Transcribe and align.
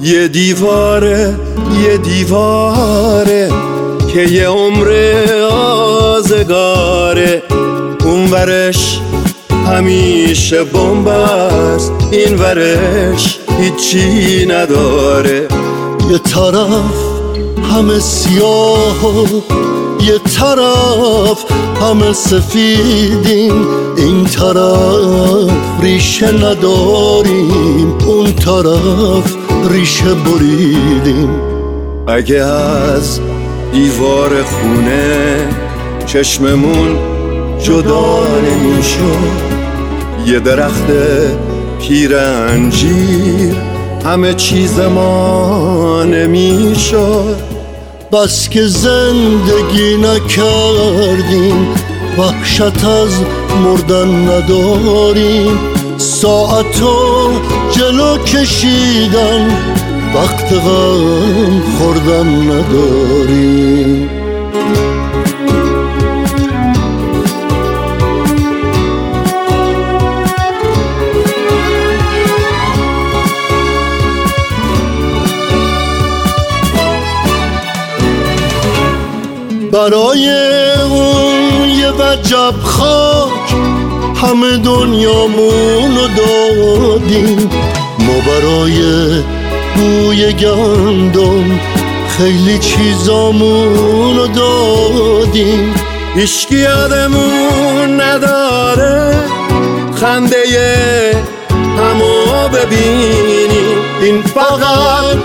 یه 0.00 0.28
دیواره 0.28 1.36
یه 1.84 1.96
دیواره 1.96 3.50
که 4.12 4.20
یه 4.22 4.48
عمر 4.48 4.88
آزگاره. 5.52 7.42
اون 8.04 8.30
ورش 8.30 9.00
همیشه 9.66 10.64
بمب 10.64 11.08
است 11.08 11.92
این 12.10 12.38
ورش 12.38 13.38
هیچی 13.60 14.46
نداره. 14.46 15.48
یه 16.10 16.18
طرف 16.18 16.94
همه 17.72 17.98
سیاه 17.98 19.26
یه 20.00 20.18
طرف 20.18 21.44
همه 21.80 22.12
سفیدیم 22.12 23.66
این 23.96 24.24
طرف 24.24 25.50
ریشه 25.82 26.32
نداریم 26.32 27.94
اون 28.06 28.32
طرف 28.32 29.37
ریشه 29.64 30.14
بریدیم. 30.14 31.30
اگه 32.08 32.44
از 32.44 33.20
دیوار 33.72 34.42
خونه 34.42 35.36
چشممون 36.06 36.96
جدا 37.62 38.26
نمی‌شد 38.38 39.48
یه 40.26 40.40
درخت 40.40 40.86
پیر 41.80 42.16
انجیر 42.16 43.56
همه 44.04 44.34
چیز 44.34 44.80
ما 44.80 46.04
نمی‌شد. 46.04 47.36
بس 48.12 48.48
که 48.48 48.66
زندگی 48.66 49.96
نکردیم 49.96 51.68
وحشت 52.18 52.84
از 52.84 53.20
مردن 53.64 54.08
نداریم. 54.08 55.58
ساعتو 55.96 57.30
جلو 57.78 58.18
کشیدن. 58.18 59.48
وقت 60.14 60.52
غم 60.52 61.62
خوردن 61.78 62.26
نداریم 62.50 64.10
برای 79.72 80.30
اون 80.90 81.68
یه 81.68 81.90
وجب 81.90 82.54
خاک. 82.62 83.67
همه 84.22 84.56
دنیامون 84.56 85.96
رو 85.96 86.08
دادیم. 86.16 87.50
ما 87.98 88.14
برای 88.26 88.80
بوی 89.76 90.32
گندم 90.32 91.60
خیلی 92.08 92.58
چیزامون 92.58 94.16
رو 94.16 94.26
دادیم. 94.26 95.74
هیچکی 96.14 96.56
یادمون 96.56 98.00
نداره 98.00 99.14
خنده 100.00 100.36
همو 101.54 102.48
ببینیم. 102.48 103.78
این 104.02 104.22
فقط 104.22 105.18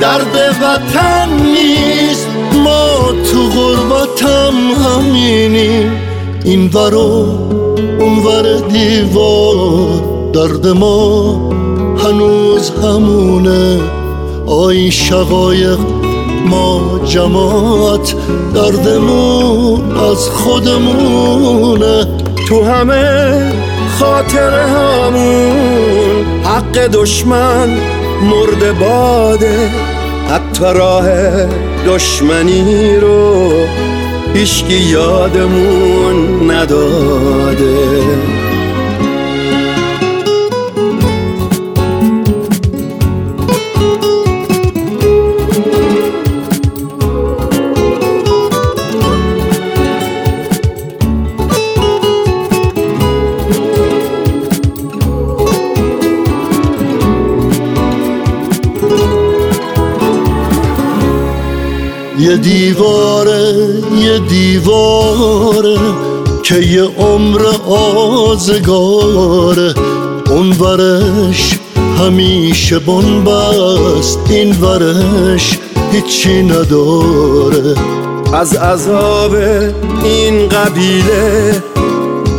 درد 0.00 0.56
وطن 0.62 1.28
نیست 1.42 2.28
ما 2.64 3.12
تو 3.32 3.48
غربتم 3.48 4.54
همینیم. 4.84 5.92
این 6.44 6.70
ور 6.74 6.94
اون 6.94 8.13
ور 8.24 8.58
دیوار 8.68 10.02
درد 10.32 10.66
ما 10.66 11.32
هنوز 12.04 12.70
همونه. 12.70 13.80
آی 14.46 14.90
شقایق 14.90 15.78
ما 16.46 17.00
جماعت 17.06 18.14
دردمون 18.54 19.96
از 19.96 20.28
خودمونه. 20.28 22.06
تو 22.48 22.64
همه 22.64 23.52
خاطر 23.98 24.62
همون 24.62 26.24
حق 26.44 26.86
دشمن 26.86 27.68
مرد 28.22 28.78
باده. 28.78 29.70
حتی 30.28 30.64
راه 30.64 31.06
دشمنی 31.86 32.96
رو 32.96 33.52
هیچکی 34.34 34.74
یادمون 34.74 36.50
نداده. 36.50 37.74
یه 62.24 62.36
دیواره 62.36 63.54
یه 64.00 64.18
دیواره 64.18 65.78
که 66.42 66.54
یه 66.54 66.82
عمر 66.82 67.40
آزگاره. 68.28 69.74
اون 70.30 70.50
ورش 70.50 71.58
همیشه 71.98 72.78
بنبست 72.78 74.18
این 74.30 74.60
ورش 74.60 75.58
هیچی 75.92 76.42
نداره. 76.42 77.74
از 78.32 78.56
عذاب 78.56 79.34
این 80.04 80.48
قبیله 80.48 81.62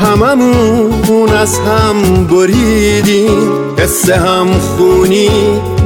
هممون 0.00 1.28
از 1.28 1.58
هم 1.58 2.26
بریدیم 2.26 3.50
حس 3.78 4.10
هم 4.10 4.46
خونی 4.58 5.30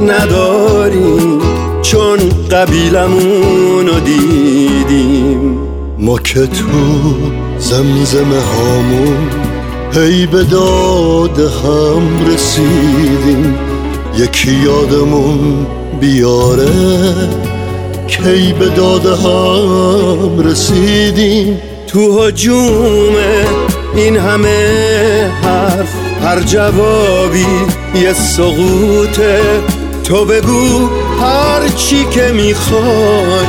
نداریم. 0.07 1.50
چون 1.81 2.17
قبیلمون 2.51 3.87
رو 3.87 3.99
دیدیم. 3.99 5.57
ما 5.99 6.17
که 6.19 6.47
تو 6.47 6.65
زمزمه 7.57 8.41
هامون 8.41 9.29
هی 9.93 10.25
به 10.25 10.43
داد 10.43 11.39
هم 11.39 12.33
رسیدیم. 12.33 13.55
یکی 14.17 14.51
یادمون 14.51 15.67
بیاره 15.99 16.69
کی 18.07 18.53
به 18.59 18.69
داد 18.69 19.05
هم 19.05 20.39
رسیدیم. 20.39 21.57
تو 21.87 22.19
هجوم 22.19 23.15
این 23.95 24.17
همه 24.17 25.31
حرف 25.43 25.93
هر 26.23 26.39
جوابی 26.39 27.45
یه 27.95 28.13
سقوطه 28.13 29.41
تو 30.03 30.25
بگو 30.25 30.89
هر 31.21 31.67
چی 31.75 32.05
که 32.05 32.31
می‌خوای 32.31 33.45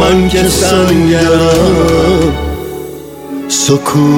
من 0.00 0.28
که 0.28 0.48
سنگرم. 0.48 2.32
سکوته 3.48 4.08